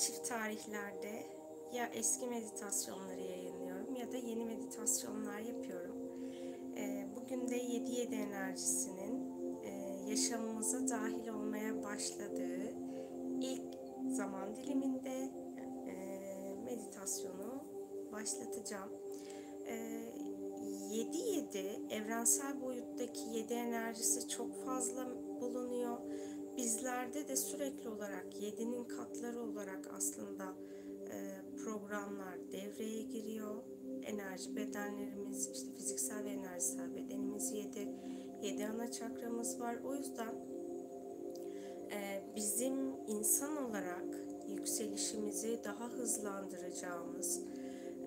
[0.00, 1.26] çift tarihlerde
[1.72, 5.96] ya eski meditasyonları yayınlıyorum ya da yeni meditasyonlar yapıyorum.
[6.76, 9.70] E, bugün de 7-7 enerjisinin e,
[10.10, 12.74] yaşamımıza dahil olmaya başladığı
[13.40, 13.74] ilk
[14.08, 15.30] zaman diliminde
[15.86, 15.94] e,
[16.64, 17.64] meditasyonu
[18.12, 18.90] başlatacağım.
[19.66, 19.76] E,
[20.90, 25.06] 7-7 evrensel boyuttaki 7 enerjisi çok fazla
[25.40, 25.98] bulunuyor
[26.60, 30.54] bizlerde de sürekli olarak 7'nin katları olarak aslında
[31.12, 33.62] e, programlar devreye giriyor.
[34.02, 37.88] Enerji bedenlerimiz, işte fiziksel ve enerjisel bedenimiz 7.
[38.42, 39.76] 7 ana çakramız var.
[39.84, 40.34] O yüzden
[41.92, 44.04] e, bizim insan olarak
[44.48, 47.40] yükselişimizi daha hızlandıracağımız,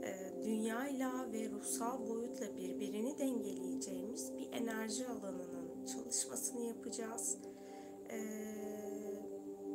[0.03, 7.37] e, dünyayla ve ruhsal boyutla birbirini dengeleyeceğimiz bir enerji alanının çalışmasını yapacağız.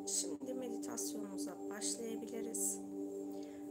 [0.06, 2.78] Şimdi meditasyonumuza başlayabiliriz.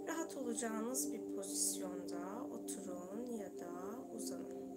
[0.08, 3.72] Rahat olacağınız bir pozisyonda oturun ya da
[4.16, 4.68] uzanın.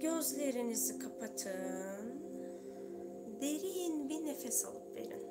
[0.00, 2.22] Gözlerinizi kapatın.
[3.40, 5.22] Derin bir nefes alıp verin.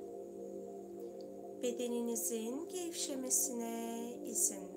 [1.63, 4.72] Bedeninizin gevşemesine izin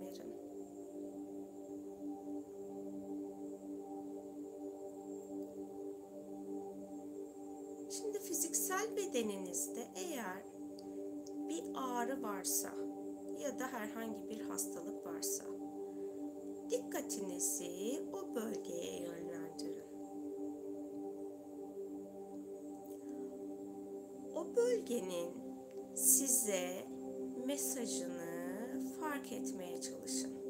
[9.16, 10.42] bedeninizde eğer
[11.48, 12.70] bir ağrı varsa
[13.40, 15.44] ya da herhangi bir hastalık varsa
[16.70, 19.86] dikkatinizi o bölgeye yönlendirin.
[24.34, 25.30] O bölgenin
[25.94, 26.88] size
[27.46, 30.45] mesajını fark etmeye çalışın.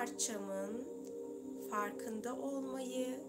[0.00, 0.84] Parçamın
[1.70, 3.20] farkında olmayı,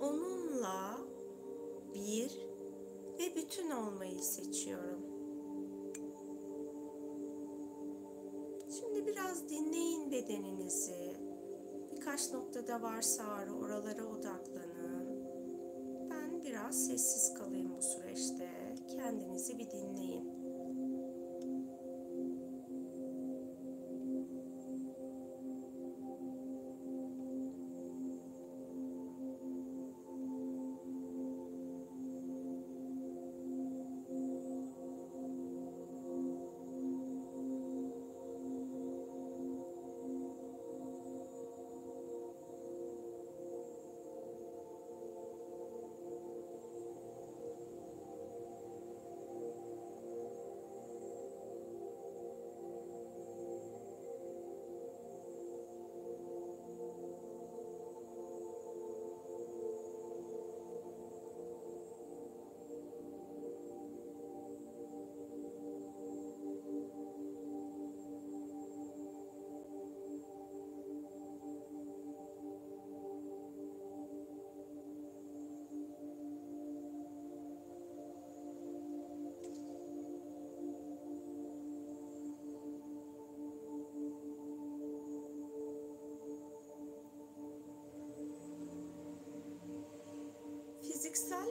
[0.00, 0.98] onunla
[1.94, 2.30] bir
[3.18, 5.00] ve bütün olmayı seçiyorum.
[8.70, 11.16] Şimdi biraz dinleyin bedeninizi.
[11.92, 15.24] Birkaç noktada varsa ağrı oralara odaklanın.
[16.10, 18.74] Ben biraz sessiz kalayım bu süreçte.
[18.96, 20.43] Kendinizi bir dinleyin.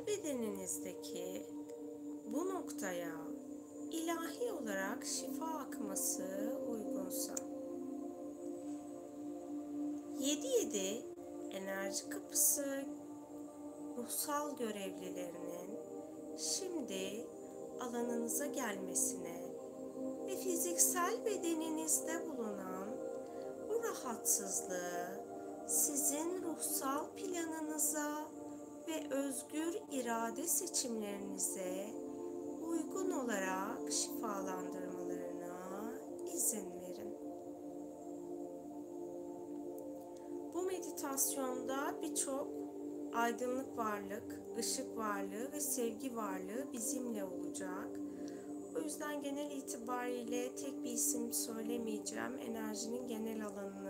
[0.07, 1.45] Bedeninizdeki
[2.33, 3.15] bu noktaya
[3.91, 7.33] ilahi olarak şifa akması uygunsa
[10.19, 11.01] 7-7
[11.51, 12.85] enerji kapısı
[13.97, 15.79] ruhsal görevlilerinin
[16.37, 17.27] şimdi
[17.79, 19.43] alanınıza gelmesine
[20.27, 22.89] ve fiziksel bedeninizde bulunan
[23.69, 25.23] bu rahatsızlığı
[25.67, 28.32] sizin ruhsal planınıza
[28.87, 31.87] ve özgür irade seçimlerinize
[32.67, 35.93] uygun olarak şifalandırmalarına
[36.33, 37.17] izin verin.
[40.53, 42.47] Bu meditasyonda birçok
[43.13, 47.87] aydınlık varlık, ışık varlığı ve sevgi varlığı bizimle olacak.
[48.75, 52.39] O yüzden genel itibariyle tek bir isim söylemeyeceğim.
[52.39, 53.82] Enerjinin genel alanını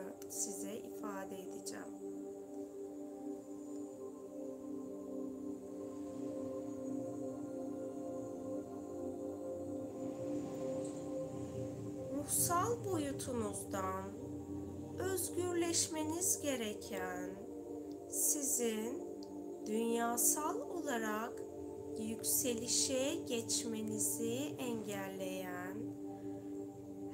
[12.54, 14.12] ruhsal boyutunuzdan
[15.00, 17.30] özgürleşmeniz gereken
[18.10, 19.04] sizin
[19.66, 21.34] dünyasal olarak
[22.00, 25.78] yükselişe geçmenizi engelleyen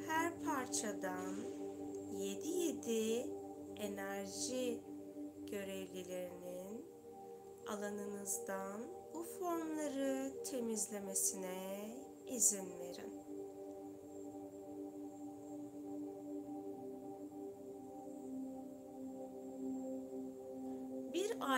[0.08, 1.36] her parçadan
[2.14, 3.28] 7-7
[3.78, 4.82] enerji
[5.52, 6.86] görevlilerinin
[7.68, 8.82] alanınızdan
[9.14, 11.96] bu formları temizlemesine
[12.28, 13.19] izin verin.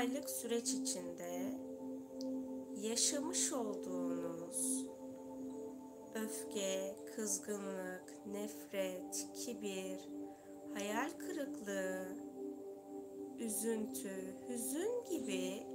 [0.01, 1.53] Aylık süreç içinde
[2.81, 4.85] yaşamış olduğunuz
[6.15, 10.09] öfke, kızgınlık, nefret, kibir,
[10.73, 12.07] hayal kırıklığı,
[13.39, 15.67] üzüntü, hüzün gibi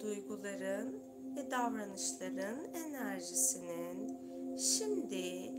[0.00, 1.02] duyguların
[1.36, 4.18] ve davranışların enerjisinin
[4.58, 5.52] şimdi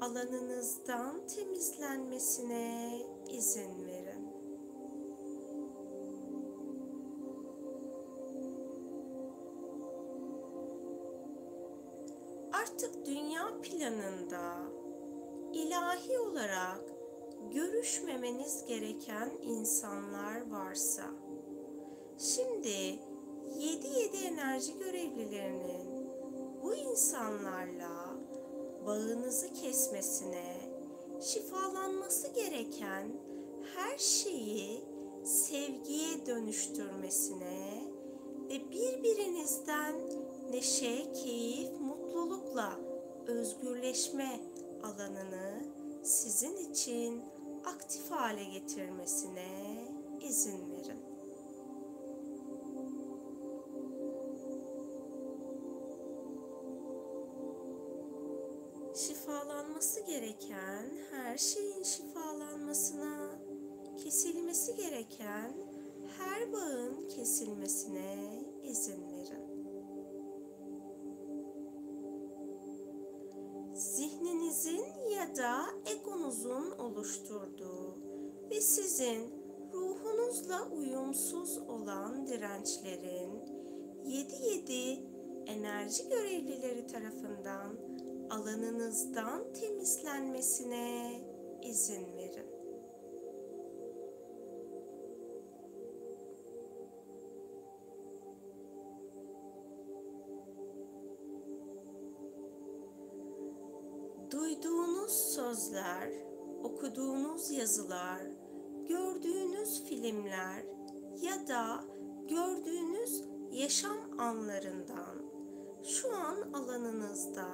[0.00, 2.98] alanınızdan temizlenmesine
[3.28, 4.19] izin verin.
[16.40, 16.80] Olarak
[17.54, 21.02] görüşmemeniz gereken insanlar varsa
[22.18, 26.08] şimdi 7-7 enerji görevlilerinin
[26.62, 28.16] bu insanlarla
[28.86, 30.56] bağınızı kesmesine,
[31.20, 33.06] şifalanması gereken
[33.76, 34.84] her şeyi
[35.24, 37.84] sevgiye dönüştürmesine
[38.48, 39.94] ve birbirinizden
[40.50, 42.78] neşe, keyif, mutlulukla
[43.26, 44.40] özgürleşme
[44.82, 45.69] alanını
[46.02, 47.22] sizin için
[47.64, 49.84] aktif hale getirmesine
[50.20, 51.00] izin verin.
[58.94, 63.30] Şifalanması gereken her şeyin şifalanmasına,
[64.02, 65.52] kesilmesi gereken
[66.18, 69.49] her bağın kesilmesine izin verin.
[75.30, 77.96] Ya da egonuzun oluşturduğu
[78.50, 79.34] ve sizin
[79.72, 83.30] ruhunuzla uyumsuz olan dirençlerin
[84.04, 84.98] 7-7
[85.46, 87.76] enerji görevlileri tarafından
[88.30, 91.20] alanınızdan temizlenmesine
[91.62, 92.59] izin verin.
[105.70, 106.10] Sözler,
[106.62, 108.20] okuduğunuz yazılar,
[108.88, 110.62] gördüğünüz filmler
[111.22, 111.84] ya da
[112.28, 115.22] gördüğünüz yaşam anlarından
[115.84, 117.48] şu an alanınızda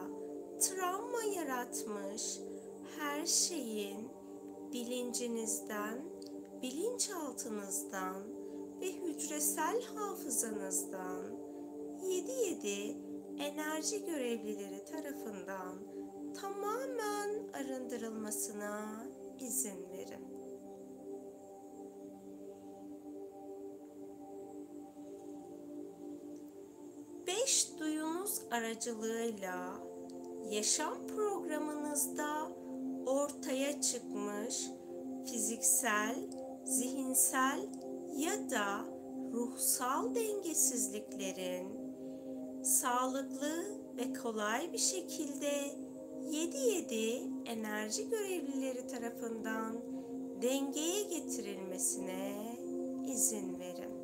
[0.61, 2.41] travma yaratmış
[2.99, 4.09] her şeyin
[4.73, 5.99] bilincinizden,
[6.63, 8.23] bilinçaltınızdan
[8.81, 11.25] ve hücresel hafızanızdan
[12.03, 12.97] 7-7
[13.39, 15.96] enerji görevlileri tarafından
[16.41, 19.07] tamamen arındırılmasına
[19.41, 20.37] izin verin.
[27.27, 29.73] Beş duyunuz aracılığıyla
[30.51, 32.49] yaşam programınızda
[33.07, 34.67] ortaya çıkmış
[35.31, 36.17] fiziksel,
[36.65, 37.61] zihinsel
[38.17, 38.85] ya da
[39.33, 41.87] ruhsal dengesizliklerin
[42.65, 43.65] sağlıklı
[43.97, 45.86] ve kolay bir şekilde
[46.31, 49.77] 7-7 enerji görevlileri tarafından
[50.43, 52.57] dengeye getirilmesine
[53.07, 53.97] izin verin.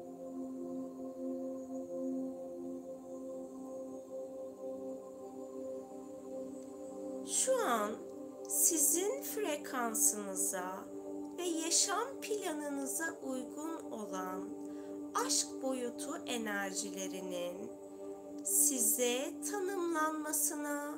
[7.26, 7.90] Şu an
[8.48, 10.84] sizin frekansınıza
[11.38, 14.48] ve yaşam planınıza uygun olan
[15.14, 17.70] aşk boyutu enerjilerinin
[18.44, 20.94] size tanımlanmasına,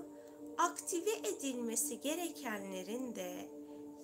[0.59, 3.49] aktive edilmesi gerekenlerin de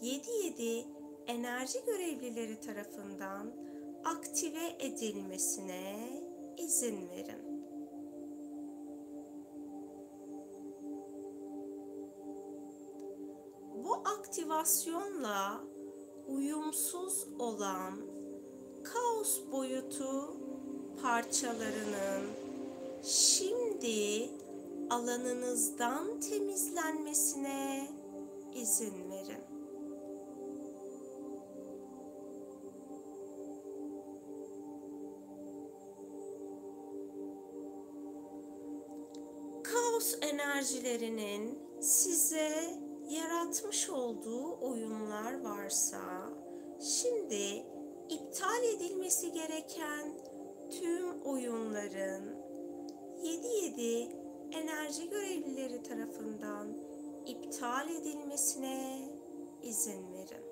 [0.03, 0.85] 7-7
[1.27, 3.53] enerji görevlileri tarafından
[4.05, 6.09] aktive edilmesine
[6.59, 7.51] izin verin.
[13.85, 15.61] Bu aktivasyonla
[16.29, 17.95] uyumsuz olan
[18.85, 20.37] kaos boyutu
[21.03, 22.31] parçalarının
[23.03, 24.29] şimdi
[24.91, 27.89] alanınızdan temizlenmesine
[28.55, 29.45] izin verin.
[39.63, 42.51] Kaos enerjilerinin size
[43.09, 46.01] yaratmış olduğu oyunlar varsa
[46.81, 47.67] şimdi
[48.09, 50.13] iptal edilmesi gereken
[50.71, 52.35] tüm oyunların
[53.23, 54.20] 7-7
[54.53, 56.69] enerji görevlileri tarafından
[57.27, 59.09] iptal edilmesine
[59.63, 60.45] izin verin.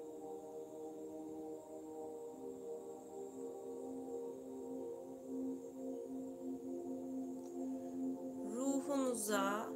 [8.56, 9.66] Ruhunuza,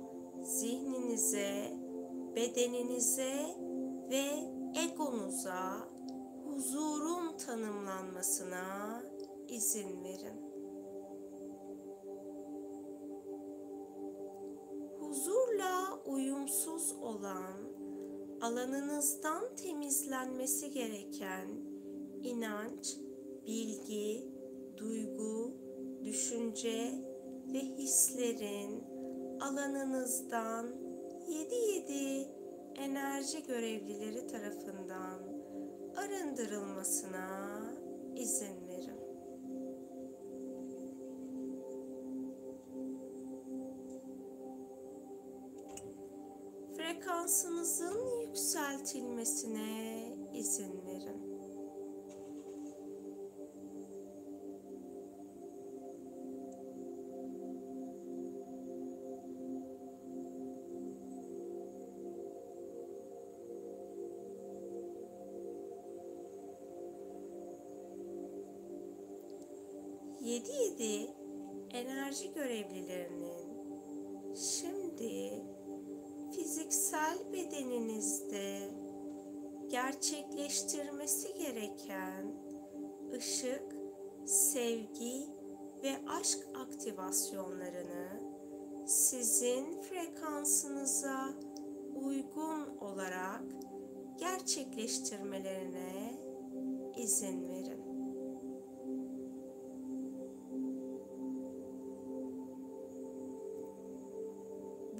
[0.42, 1.72] zihninize,
[2.36, 3.56] bedeninize
[4.10, 4.24] ve
[4.84, 5.88] egonuza
[6.44, 9.02] huzurun tanımlanmasına
[9.48, 10.51] izin verin.
[16.06, 17.54] Uyumsuz olan
[18.40, 21.48] alanınızdan temizlenmesi gereken
[22.22, 22.96] inanç,
[23.46, 24.32] bilgi,
[24.76, 25.56] duygu,
[26.04, 26.92] düşünce
[27.52, 28.84] ve hislerin
[29.40, 30.66] alanınızdan
[31.28, 32.26] 7-7
[32.76, 35.20] enerji görevlileri tarafından
[35.96, 37.60] arındırılmasına
[38.16, 38.61] izin
[47.22, 51.31] Frekansınızın yükseltilmesine izin verin.
[83.22, 83.76] Işık,
[84.26, 85.26] sevgi
[85.82, 88.20] ve aşk aktivasyonlarını
[88.86, 91.28] sizin frekansınıza
[91.94, 93.42] uygun olarak
[94.18, 96.20] gerçekleştirmelerine
[96.96, 97.82] izin verin.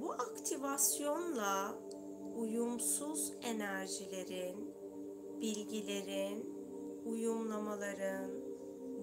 [0.01, 1.75] Bu aktivasyonla
[2.35, 4.73] uyumsuz enerjilerin,
[5.41, 6.52] bilgilerin,
[7.05, 8.31] uyumlamaların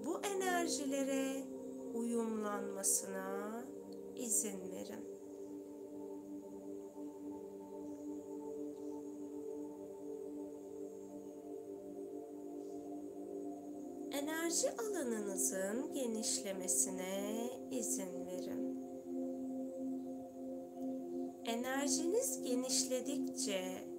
[0.05, 1.43] bu enerjilere
[1.93, 3.65] uyumlanmasına
[4.15, 5.11] izin verin.
[14.11, 18.81] Enerji alanınızın genişlemesine izin verin.
[21.45, 23.91] Enerjiniz genişledikçe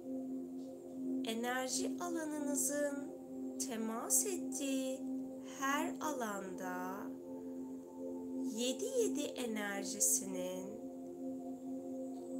[1.25, 3.02] enerji alanınızın
[3.67, 4.99] temas ettiği
[5.59, 6.97] her alanda
[8.55, 10.83] 7-7 enerjisinin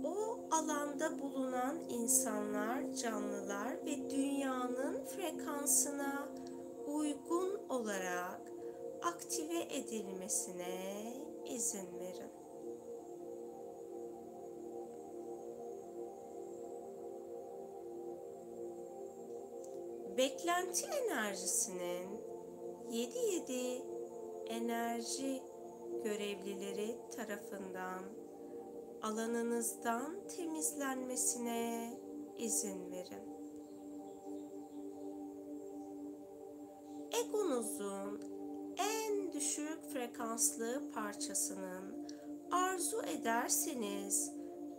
[0.03, 6.29] o alanda bulunan insanlar, canlılar ve dünyanın frekansına
[6.87, 8.41] uygun olarak
[9.03, 11.13] aktive edilmesine
[11.45, 12.02] izin verin.
[20.17, 22.21] Beklenti enerjisinin
[22.89, 23.81] 7-7
[24.47, 25.43] enerji
[26.03, 28.03] görevlileri tarafından
[29.01, 31.93] alanınızdan temizlenmesine
[32.37, 33.33] izin verin.
[37.11, 38.21] Egonuzun
[38.77, 42.07] en düşük frekanslı parçasının
[42.51, 44.31] arzu ederseniz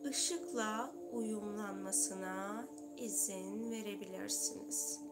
[0.04, 5.03] ışıkla uyumlanmasına izin verebilirsiniz.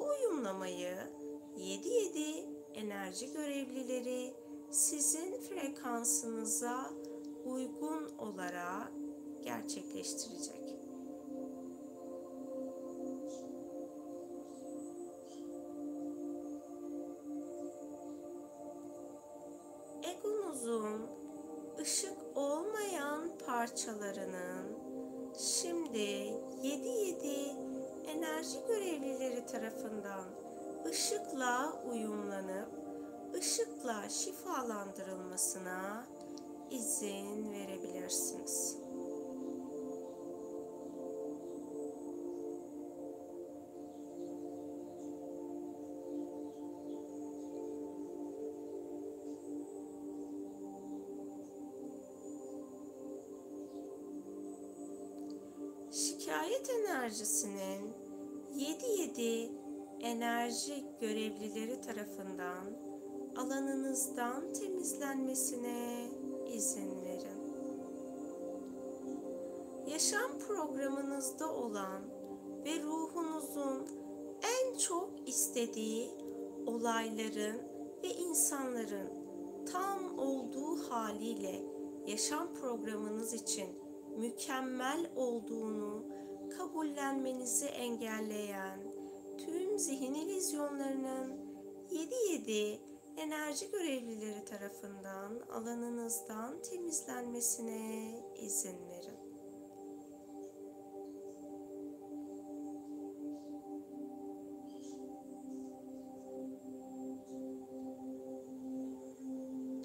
[0.00, 0.96] Bu uyumlamayı
[1.56, 4.34] 7-7 enerji görevlileri
[4.70, 6.90] sizin frekansınıza
[7.44, 8.92] uygun olarak
[9.42, 10.79] gerçekleştirecek.
[33.90, 36.06] Işıkla şifalandırılmasına
[36.70, 38.76] izin verebilirsiniz.
[55.92, 57.94] şikayet enerjisinin
[58.54, 59.50] 7-7
[60.00, 62.90] enerji görevlileri tarafından
[63.36, 66.08] alanınızdan temizlenmesine
[66.52, 67.40] izin verin.
[69.86, 72.02] Yaşam programınızda olan
[72.64, 73.86] ve ruhunuzun
[74.42, 76.10] en çok istediği
[76.66, 77.62] olayların
[78.02, 79.10] ve insanların
[79.72, 81.62] tam olduğu haliyle
[82.06, 83.68] yaşam programınız için
[84.18, 86.04] mükemmel olduğunu
[86.58, 88.80] kabullenmenizi engelleyen
[89.38, 91.50] tüm zihin illüzyonlarının
[91.90, 92.89] 7-7
[93.20, 98.12] enerji görevlileri tarafından alanınızdan temizlenmesine
[98.42, 99.20] izin verin.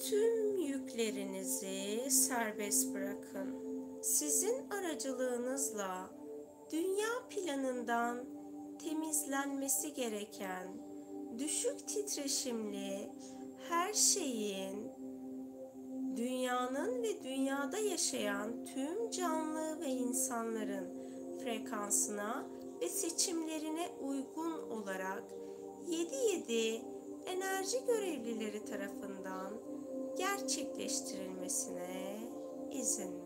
[0.09, 3.55] Tüm yüklerinizi serbest bırakın.
[4.01, 6.09] Sizin aracılığınızla
[6.71, 8.25] dünya planından
[8.79, 10.84] temizlenmesi gereken
[11.39, 13.09] düşük titreşimli
[13.69, 14.91] her şeyin
[16.15, 20.87] dünyanın ve dünyada yaşayan tüm canlı ve insanların
[21.43, 22.47] frekansına
[22.81, 25.23] ve seçimlerine uygun olarak
[25.87, 26.81] 7-7
[27.25, 29.53] enerji görevlileri tarafından
[30.17, 32.19] gerçekleştirilmesine
[32.71, 33.24] izin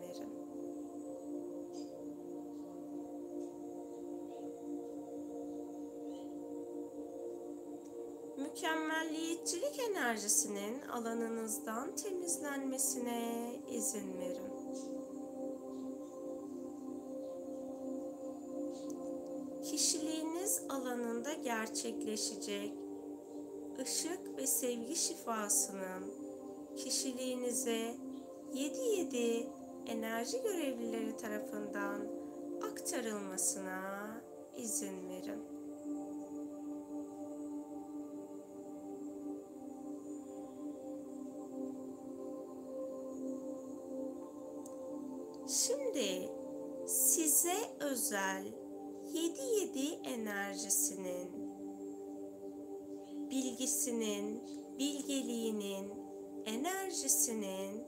[8.60, 14.52] Mükemmelliyetçilik enerjisinin alanınızdan temizlenmesine izin verin.
[19.62, 22.72] Kişiliğiniz alanında gerçekleşecek
[23.82, 26.14] ışık ve sevgi şifasının
[26.76, 27.94] kişiliğinize
[28.54, 29.46] 7-7
[29.86, 32.00] enerji görevlileri tarafından
[32.62, 34.10] aktarılmasına
[34.56, 35.59] izin verin.
[45.50, 46.28] Şimdi
[46.86, 48.44] size özel
[49.12, 51.30] 7-7 enerjisinin
[53.30, 54.42] bilgisinin,
[54.78, 55.92] bilgeliğinin,
[56.44, 57.84] enerjisinin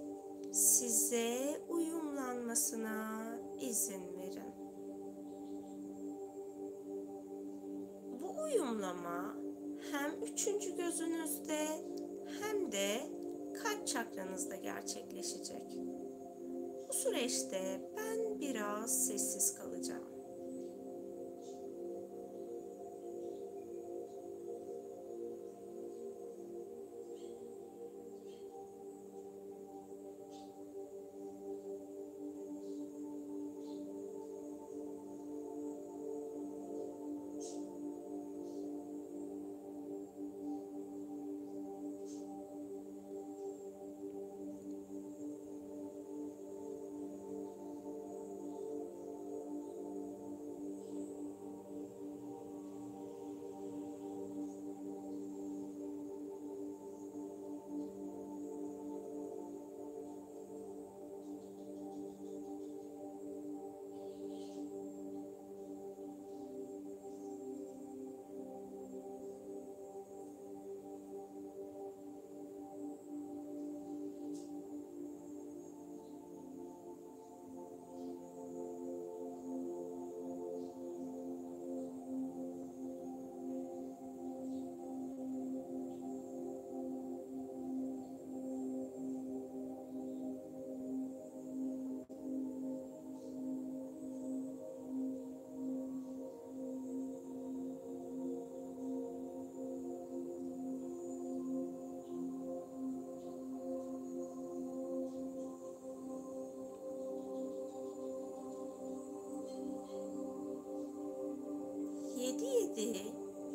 [0.53, 3.23] size uyumlanmasına
[3.61, 4.55] izin verin.
[8.21, 9.37] Bu uyumlama
[9.93, 11.67] hem üçüncü gözünüzde
[12.41, 13.01] hem de
[13.63, 15.63] kalp çakranızda gerçekleşecek.
[16.93, 20.12] Bu süreçte ben biraz sessiz kalacağım.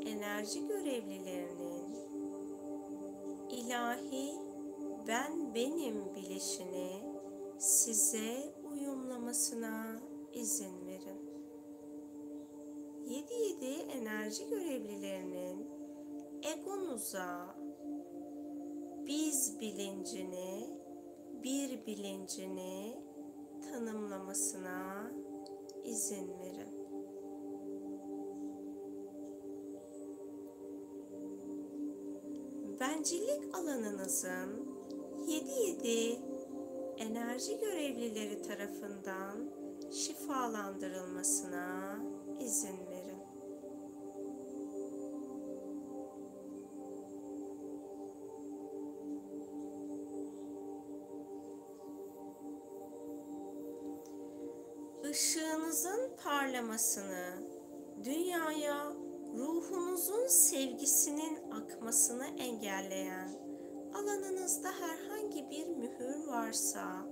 [0.06, 1.96] Enerji görevlilerinin
[3.50, 4.34] ilahi
[5.08, 6.92] ben benim bilişini
[7.58, 10.00] size uyumlamasına
[10.34, 11.28] izin verin.
[13.08, 15.68] 7-7 enerji görevlilerinin
[16.44, 17.56] egonuza
[19.08, 20.70] biz bilincini,
[21.44, 22.98] bir bilincini
[23.72, 25.12] tanımlamasına
[25.84, 26.77] izin verin.
[32.80, 34.78] Bencillik alanınızın
[35.28, 36.20] 7-7
[36.98, 39.52] enerji görevlileri tarafından
[39.92, 42.00] şifalandırılmasına
[42.40, 43.18] izin verin.
[55.12, 57.44] Işığınızın parlamasını
[58.04, 59.07] dünyaya
[59.38, 63.30] ruhunuzun sevgisinin akmasını engelleyen
[63.94, 67.08] alanınızda herhangi bir mühür varsa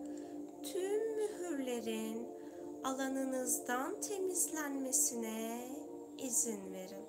[0.64, 2.28] tüm mühürlerin
[2.84, 5.68] alanınızdan temizlenmesine
[6.18, 7.05] izin verin.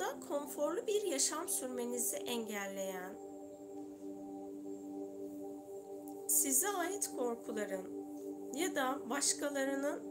[0.00, 3.14] Dünyada konforlu bir yaşam sürmenizi engelleyen,
[6.28, 7.86] size ait korkuların
[8.54, 10.02] ya da başkalarının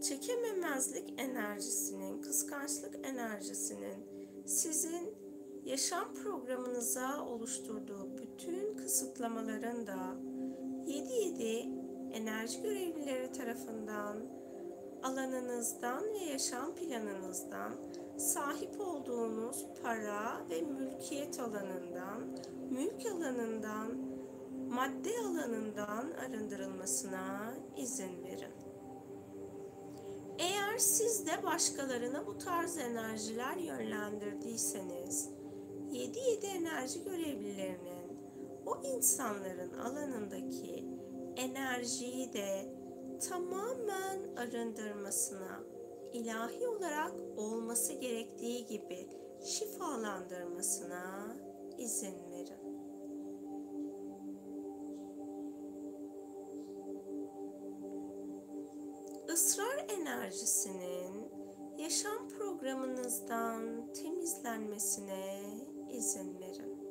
[0.00, 4.06] çekememezlik enerjisinin, kıskançlık enerjisinin
[4.46, 5.14] sizin
[5.64, 10.16] yaşam programınıza oluşturduğu bütün kısıtlamaların da
[10.86, 14.16] 7-7 enerji görevlileri tarafından
[15.02, 17.72] alanınızdan ve yaşam planınızdan
[18.16, 22.38] sahip olduğunuz para ve mülkiyet alanından,
[22.70, 23.92] mülk alanından,
[24.68, 28.52] madde alanından arındırılmasına izin verin.
[30.38, 35.30] Eğer siz de başkalarına bu tarz enerjiler yönlendirdiyseniz,
[35.92, 38.18] 7-7 enerji görevlilerinin
[38.66, 40.88] o insanların alanındaki
[41.36, 42.74] enerjiyi de
[43.28, 45.60] tamamen arındırmasına,
[46.12, 49.08] ilahi olarak olması gerektiği gibi
[49.44, 51.36] şifalandırmasına
[51.78, 52.62] izin verin.
[59.34, 61.30] Israr enerjisinin
[61.78, 65.42] yaşam programınızdan temizlenmesine
[65.92, 66.82] izin verin.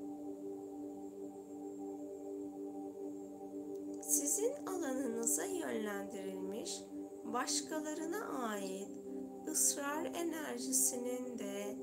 [4.01, 6.81] Sizin alanınıza yönlendirilmiş
[7.23, 9.00] başkalarına ait
[9.47, 11.77] ısrar enerjisinin de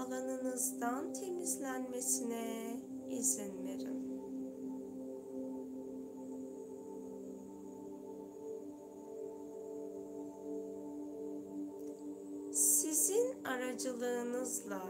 [0.00, 2.76] alanınızdan temizlenmesine
[3.08, 4.14] izin verin.
[12.52, 14.82] Sizin aracılığınızla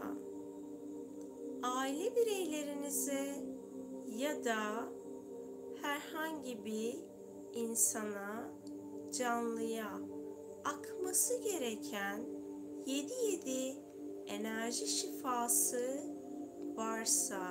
[1.63, 3.45] aile bireylerinize
[4.17, 4.55] ya da
[5.81, 6.95] herhangi bir
[7.53, 8.51] insana,
[9.11, 9.99] canlıya
[10.65, 12.19] akması gereken
[12.85, 13.75] 7-7
[14.27, 16.03] enerji şifası
[16.75, 17.41] varsa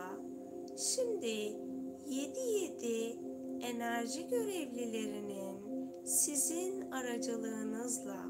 [0.77, 5.65] şimdi 7-7 enerji görevlilerinin
[6.05, 8.27] sizin aracılığınızla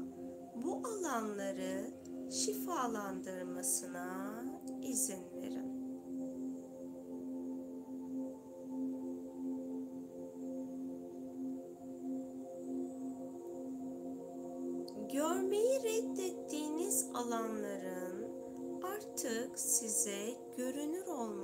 [0.55, 1.91] bu alanları
[2.31, 4.43] şifalandırmasına
[4.81, 5.74] izin verin.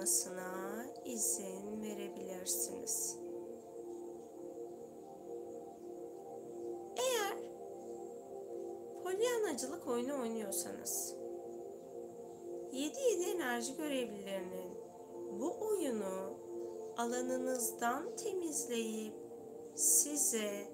[0.01, 3.17] Olmasına izin verebilirsiniz.
[6.97, 7.37] Eğer
[9.03, 11.15] polyanacılık oyunu oynuyorsanız
[12.71, 14.71] 7-7 enerji görevlilerinin
[15.39, 16.37] bu oyunu
[16.97, 19.15] alanınızdan temizleyip
[19.75, 20.67] size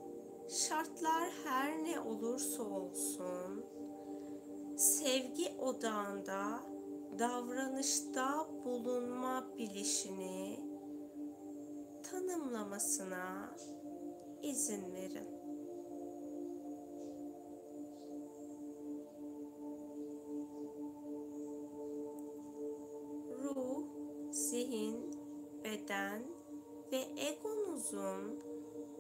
[0.50, 3.66] şartlar her ne olursa olsun
[4.78, 6.77] sevgi odağında
[7.20, 10.60] davranışta bulunma bilişini
[12.04, 13.56] tanımlamasına
[14.42, 15.28] izin verin.
[23.44, 23.84] Ruh,
[24.32, 25.12] zihin,
[25.64, 26.24] beden
[26.92, 28.40] ve egonuzun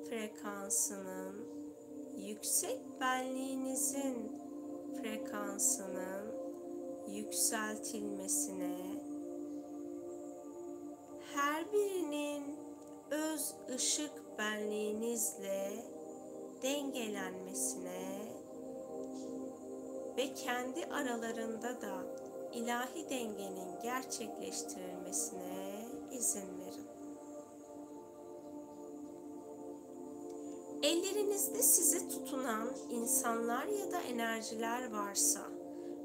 [0.10, 1.48] frekansının
[2.18, 4.32] yüksek benliğinizin
[5.02, 6.37] frekansının
[7.12, 8.78] yükseltilmesine
[11.34, 12.44] her birinin
[13.12, 15.86] öz ışık benliğinizle
[16.64, 18.28] dengelenmesine
[20.18, 22.06] ve kendi aralarında da
[22.54, 26.88] ilahi dengenin gerçekleştirilmesine izin verin.
[30.84, 35.57] Ellerinizde sizi tutunan insanlar ya da enerjiler varsa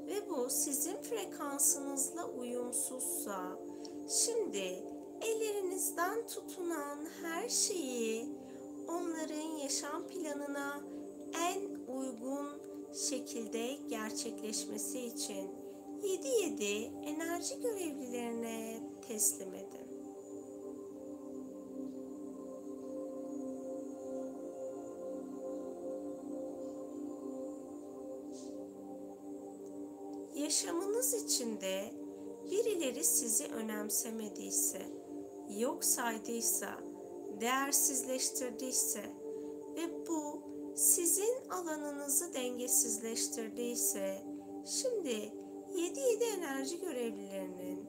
[0.07, 3.59] ve bu sizin frekansınızla uyumsuzsa
[4.09, 4.83] şimdi
[5.21, 8.25] ellerinizden tutunan her şeyi
[8.87, 10.81] onların yaşam planına
[11.41, 11.61] en
[11.93, 12.47] uygun
[12.93, 15.51] şekilde gerçekleşmesi için
[16.03, 19.92] 7-7 enerji görevlilerine teslim edin.
[31.03, 31.93] Yaşamınız içinde
[32.51, 34.81] birileri sizi önemsemediyse,
[35.49, 36.79] yok saydıysa,
[37.41, 39.03] değersizleştirdiyse
[39.75, 40.41] ve bu
[40.75, 44.21] sizin alanınızı dengesizleştirdiyse
[44.65, 45.33] şimdi
[45.75, 47.87] 7-7 enerji görevlilerinin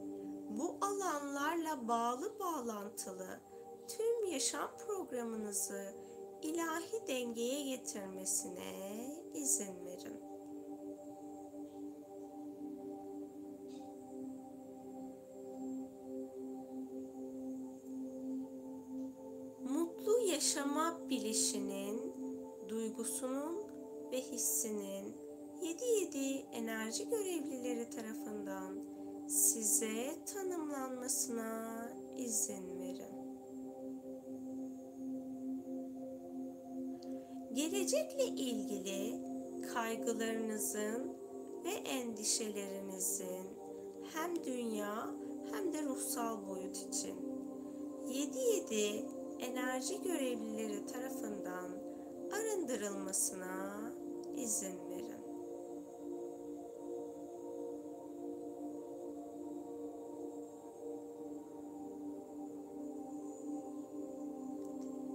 [0.50, 3.40] bu alanlarla bağlı bağlantılı
[3.88, 5.94] tüm yaşam programınızı
[6.42, 8.72] ilahi dengeye getirmesine
[9.34, 9.83] izin
[21.10, 22.12] bilişinin,
[22.68, 23.56] duygusunun
[24.12, 25.16] ve hissinin
[25.62, 28.78] 7-7 enerji görevlileri tarafından
[29.28, 33.24] size tanımlanmasına izin verin.
[37.52, 39.20] Gelecekle ilgili
[39.74, 41.16] kaygılarınızın
[41.64, 43.46] ve endişelerinizin
[44.14, 45.14] hem dünya
[45.52, 47.16] hem de ruhsal boyut için
[48.06, 51.70] 7-7 enerji görevlileri tarafından
[52.32, 53.92] arındırılmasına
[54.36, 55.24] izin verin.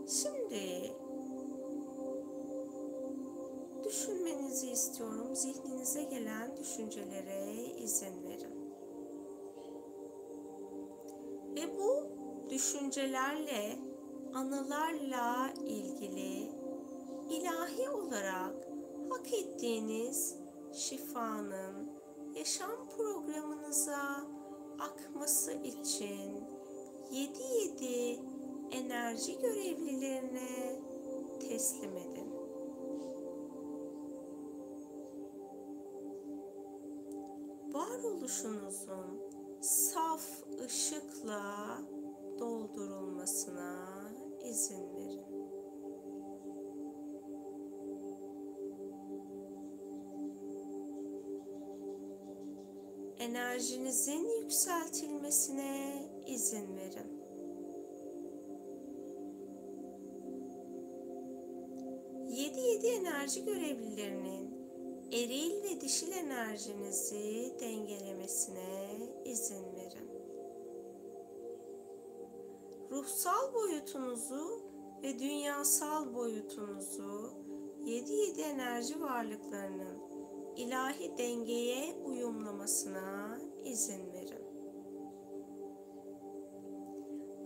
[0.07, 0.93] Şimdi
[3.83, 5.35] düşünmenizi istiyorum.
[5.35, 8.59] Zihninize gelen düşüncelere izin verin.
[11.55, 13.88] Ve bu düşüncelerle,
[14.33, 16.51] anılarla ilgili
[17.29, 18.67] ilahi olarak
[19.09, 20.35] hak ettiğiniz
[20.73, 21.91] şifanın
[22.35, 24.27] yaşam programınıza
[24.79, 26.43] akması için
[27.11, 28.19] 7-7
[28.71, 30.79] enerji görevlilerine
[31.39, 32.29] teslim edin.
[37.73, 39.21] Varoluşunuzun
[39.61, 40.23] saf
[40.65, 41.77] ışıkla
[42.39, 43.98] doldurulmasına
[44.43, 45.23] izin verin.
[53.19, 57.19] Enerjinizin yükseltilmesine izin verin.
[62.29, 64.59] Yedi yedi enerji görevlilerinin
[65.11, 70.09] eril ve dişil enerjinizi dengelemesine izin verin.
[72.91, 74.61] Ruhsal boyutunuzu
[75.03, 77.33] ve dünyasal boyutunuzu
[77.85, 79.97] 7-7 enerji varlıklarının
[80.55, 84.43] ilahi dengeye uyumlamasına izin verin.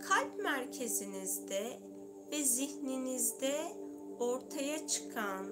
[0.00, 1.80] Kalp merkezinizde
[2.32, 3.54] ve zihninizde
[4.20, 5.46] ortaya çıkan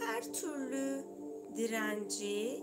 [0.00, 1.04] her türlü
[1.56, 2.62] direnci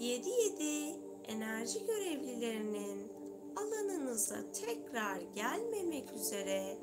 [0.00, 3.05] 7-7 enerji görevlilerinin
[3.56, 6.78] alanınıza tekrar gelmemek üzere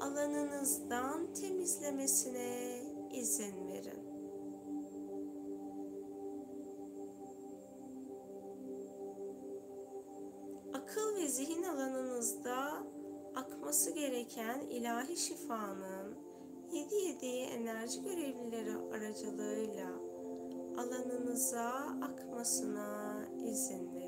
[0.00, 2.82] alanınızdan temizlemesine
[3.12, 4.12] izin verin.
[10.74, 12.86] Akıl ve zihin alanınızda
[13.34, 16.16] akması gereken ilahi şifanın
[16.72, 19.88] 7-7 enerji görevlileri aracılığıyla
[20.76, 21.68] alanınıza
[22.02, 24.01] akmasına izin verin.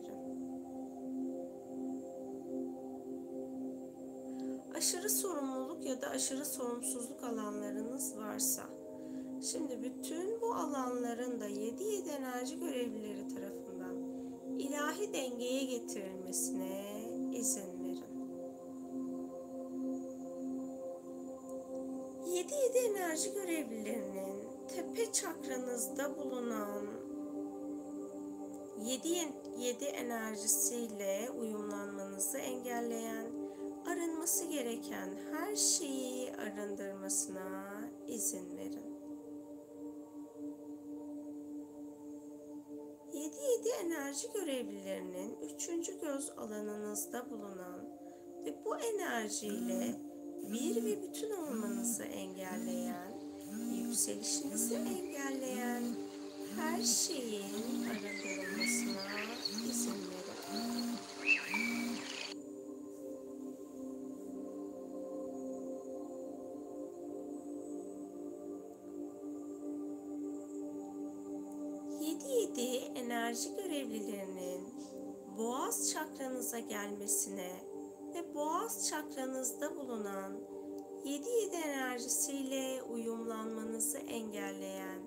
[6.04, 8.62] Da aşırı sorumsuzluk alanlarınız varsa,
[9.50, 13.96] şimdi bütün bu alanların da 7-7 enerji görevlileri tarafından
[14.58, 18.14] ilahi dengeye getirilmesine izin verin.
[22.26, 26.86] 7-7 enerji görevlilerinin tepe çakranızda bulunan
[28.80, 33.26] 7-7 enerjisiyle uyumlanmanızı engelleyen,
[33.86, 38.94] arınması gereken her şeyi arındırmasına izin verin.
[43.14, 47.88] 7-7 enerji görevlilerinin üçüncü göz alanınızda bulunan
[48.44, 49.94] ve bu enerjiyle
[50.52, 53.12] bir ve bütün olmanızı engelleyen,
[53.74, 55.82] yükselişinizi engelleyen
[56.56, 59.13] her şeyin arındırılmasına
[76.14, 77.52] çakranıza gelmesine
[78.14, 80.32] ve boğaz çakranızda bulunan
[81.04, 85.00] 7-7 enerjisiyle uyumlanmanızı engelleyen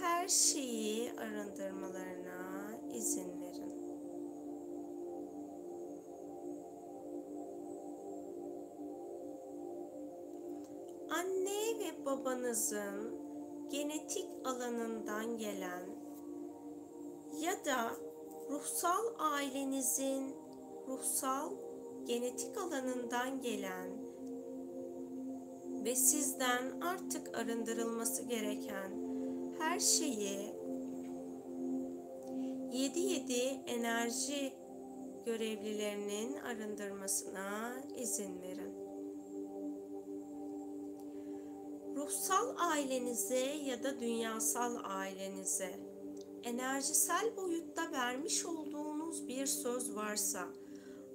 [0.00, 3.74] her şeyi arındırmalarına izin verin.
[11.10, 13.20] Anne ve babanızın
[13.70, 15.82] genetik alanından gelen
[17.40, 17.90] ya da
[18.50, 20.36] ruhsal ailenizin
[20.88, 21.52] ruhsal
[22.06, 23.90] genetik alanından gelen
[25.84, 28.92] ve sizden artık arındırılması gereken
[29.58, 30.54] her şeyi
[32.72, 34.52] 7-7 enerji
[35.26, 38.74] görevlilerinin arındırmasına izin verin.
[41.96, 45.93] Ruhsal ailenize ya da dünyasal ailenize
[46.44, 50.48] enerjisel boyutta vermiş olduğunuz bir söz varsa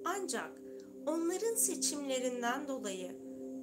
[0.04, 0.60] ancak
[1.06, 3.16] onların seçimlerinden dolayı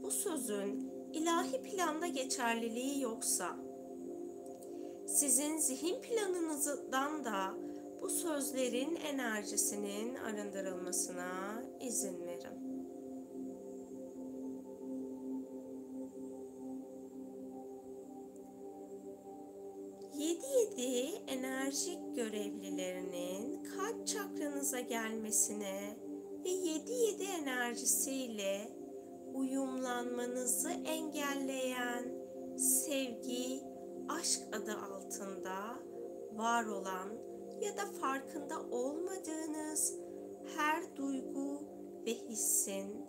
[0.04, 3.58] bu sözün ilahi planda geçerliliği yoksa
[5.08, 7.58] sizin zihin planınızdan da
[8.02, 12.67] bu sözlerin enerjisinin arındırılmasına izin verin.
[21.38, 25.98] Enerjik görevlilerinin kalp çakranıza gelmesine
[26.46, 28.70] ve yedi yedi enerjisiyle
[29.34, 32.04] uyumlanmanızı engelleyen
[32.58, 33.62] sevgi,
[34.10, 35.80] aşk adı altında
[36.34, 37.10] var olan
[37.62, 39.96] ya da farkında olmadığınız
[40.58, 41.62] her duygu
[42.06, 43.06] ve hissin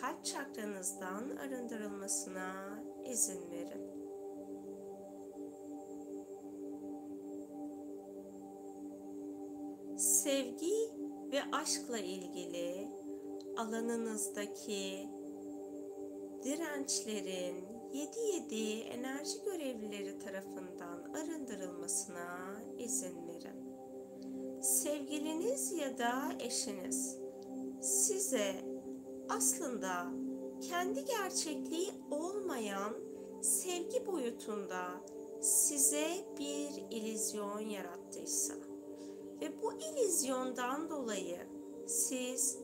[0.00, 3.97] kalp çakranızdan arındırılmasına izin verin.
[10.28, 10.90] Sevgi
[11.32, 12.88] ve aşkla ilgili
[13.56, 15.08] alanınızdaki
[16.44, 23.72] dirençlerin 7-7 enerji görevlileri tarafından arındırılmasına izin verin.
[24.62, 27.18] Sevgiliniz ya da eşiniz
[27.80, 28.54] size
[29.28, 30.06] aslında
[30.68, 32.94] kendi gerçekliği olmayan
[33.42, 34.84] sevgi boyutunda
[35.40, 38.67] size bir ilizyon yarattıysa
[39.40, 41.38] ve bu ilizyondan dolayı
[41.86, 42.58] siz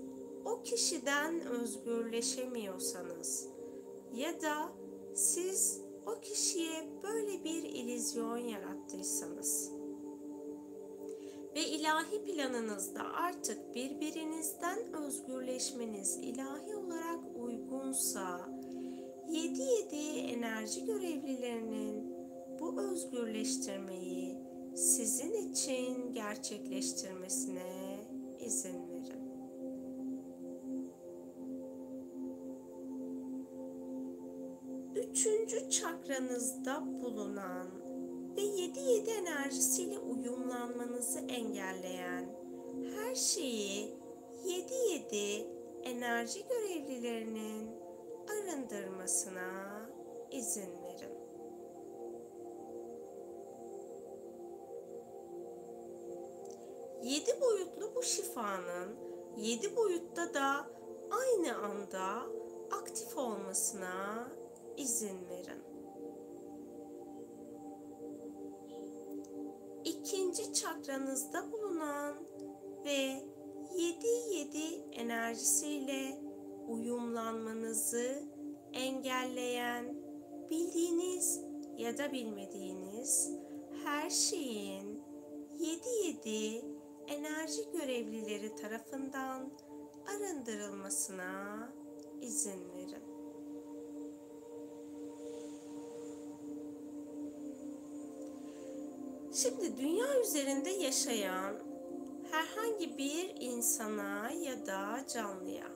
[0.45, 3.49] o kişiden özgürleşemiyorsanız
[4.15, 4.73] ya da
[5.15, 9.73] siz o kişiye böyle bir ilizyon yarattıysanız
[11.55, 18.41] ve ilahi planınızda artık birbirinizden özgürleşmeniz ilahi olarak uygunsa
[19.29, 22.15] 7-7 enerji görevlilerinin
[22.61, 24.44] bu özgürleştirmeyi
[24.75, 27.99] sizin için gerçekleştirmesine
[28.41, 29.25] izin verin.
[34.95, 37.67] Üçüncü çakranızda bulunan
[38.37, 42.27] ve 7-7 enerjisiyle uyumlanmanızı engelleyen
[42.97, 43.95] her şeyi
[44.47, 47.71] 7-7 enerji görevlilerinin
[48.29, 49.91] arındırmasına
[50.31, 50.84] izin verin.
[57.05, 58.97] Yedi boyutlu bu şifanın
[59.37, 60.71] yedi boyutta da
[61.11, 62.23] aynı anda
[62.71, 64.29] aktif olmasına
[64.77, 65.63] izin verin.
[69.85, 72.15] İkinci çakranızda bulunan
[72.85, 73.23] ve
[73.77, 76.21] 7-7 enerjisiyle
[76.69, 78.23] uyumlanmanızı
[78.73, 79.97] engelleyen
[80.51, 81.41] bildiğiniz
[81.77, 83.31] ya da bilmediğiniz
[83.85, 85.03] her şeyin
[85.59, 86.74] 7-7
[87.09, 89.51] enerji görevlileri tarafından
[90.07, 91.69] arındırılmasına
[92.21, 93.15] izin verin.
[99.35, 101.57] Şimdi dünya üzerinde yaşayan
[102.31, 105.67] herhangi bir insana ya da canlıya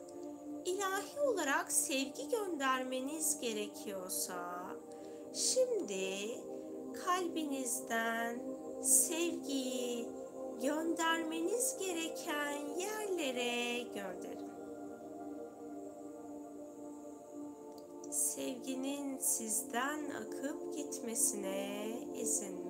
[0.65, 4.61] ilahi olarak sevgi göndermeniz gerekiyorsa
[5.35, 6.41] şimdi
[7.05, 8.41] kalbinizden
[8.83, 10.09] sevgiyi
[10.63, 14.49] göndermeniz gereken yerlere gönderin.
[18.11, 22.68] Sevginin sizden akıp gitmesine izin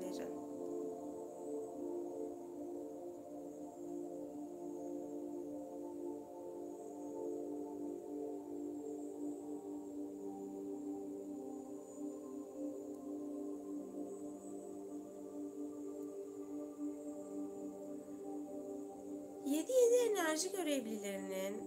[19.59, 19.69] verin.
[19.69, 21.63] Yedi yedi enerji görevlilerinin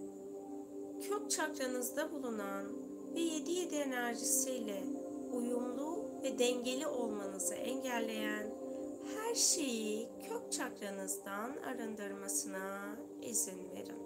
[1.08, 2.66] kök çakranızda bulunan
[3.14, 4.82] ve yedi yedi enerjisiyle
[5.32, 8.46] uyumlu ve dengeli olmanızı engelleyen
[9.16, 14.02] her şeyi kök çakranızdan arındırmasına izin verin.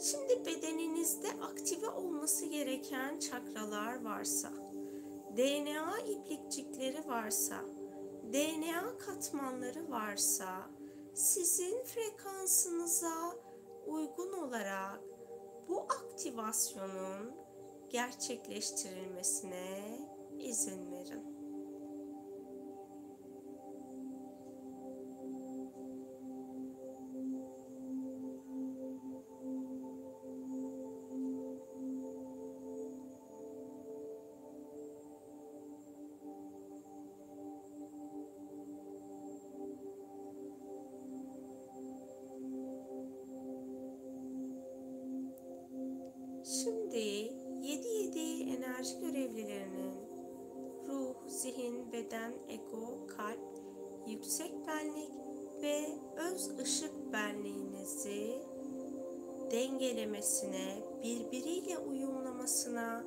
[0.00, 4.52] Şimdi bedeninizde aktive olması gereken çakralar varsa,
[5.36, 7.64] DNA iplikçikleri varsa,
[8.32, 10.70] DNA katmanları varsa,
[11.14, 13.36] sizin frekansınıza
[13.86, 15.00] uygun olarak
[15.68, 17.34] bu aktivasyonun
[17.90, 19.98] gerçekleştirilmesine
[20.38, 21.35] izin verin.
[46.46, 49.94] Şimdi 7-7 enerji görevlilerinin
[50.88, 53.58] ruh, zihin, beden, ego, kalp,
[54.06, 55.10] yüksek benlik
[55.62, 55.86] ve
[56.16, 58.42] öz ışık benliğinizi
[59.50, 63.04] dengelemesine, birbiriyle uyumlamasına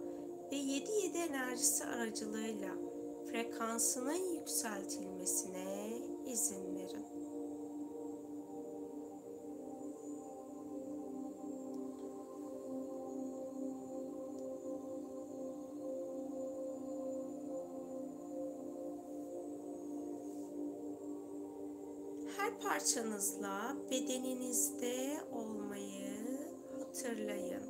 [0.51, 2.75] ve 7-7 enerjisi aracılığıyla
[3.31, 6.68] frekansının yükseltilmesine izin
[22.63, 26.09] parçanızla bedeninizde olmayı
[26.79, 27.63] hatırlayın.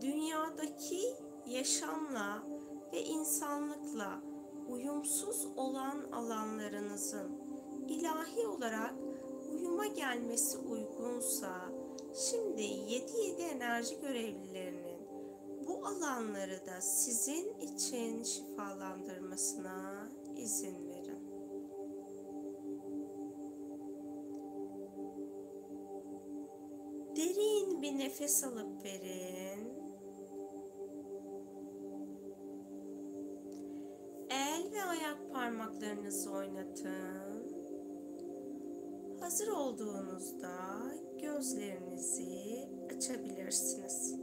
[0.00, 1.16] Dünyadaki
[1.46, 2.42] yaşamla
[2.92, 4.20] ve insanlıkla
[4.68, 7.30] uyumsuz olan alanlarınızın
[7.88, 8.94] ilahi olarak
[9.52, 11.52] uyuma gelmesi uygunsa
[12.30, 14.96] şimdi 7-7 enerji görevlilerinin
[15.66, 19.85] bu alanları da sizin için şifalandırmasına
[20.46, 21.18] izin verin.
[27.16, 29.68] Derin bir nefes alıp verin.
[34.30, 37.56] El ve ayak parmaklarınızı oynatın.
[39.20, 40.56] Hazır olduğunuzda
[41.20, 44.14] gözlerinizi açabilirsiniz.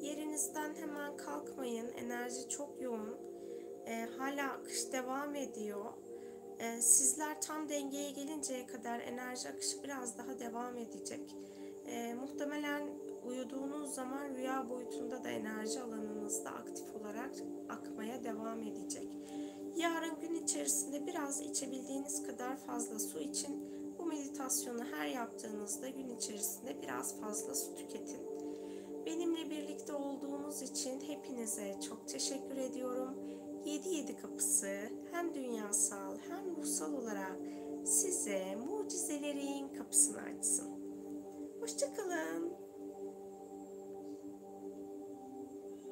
[0.00, 1.88] Yerinizden hemen kalkmayın.
[1.88, 3.27] Enerji çok yoğun.
[3.88, 5.84] E, hala akış devam ediyor.
[6.58, 11.36] E, sizler tam dengeye gelinceye kadar enerji akışı biraz daha devam edecek.
[11.86, 12.88] E, muhtemelen
[13.26, 17.30] uyuduğunuz zaman rüya boyutunda da enerji alanınızda aktif olarak
[17.68, 19.18] akmaya devam edecek.
[19.76, 23.68] Yarın gün içerisinde biraz içebildiğiniz kadar fazla su için
[23.98, 28.20] bu meditasyonu her yaptığınızda gün içerisinde biraz fazla su tüketin.
[29.06, 33.37] Benimle birlikte olduğunuz için hepinize çok teşekkür ediyorum.
[33.68, 37.38] 7-7 kapısı hem dünyasal hem ruhsal olarak
[37.84, 40.68] size mucizelerin kapısını açsın.
[41.60, 42.57] Hoşçakalın.